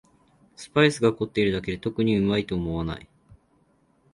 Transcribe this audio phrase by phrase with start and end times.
[0.55, 3.07] スパイスが凝ってるだけで特にうまいと思わない